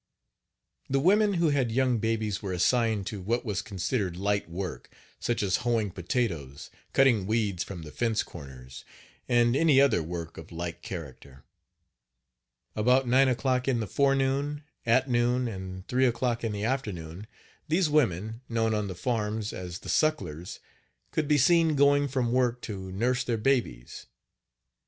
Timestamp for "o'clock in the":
13.27-13.85, 16.07-16.63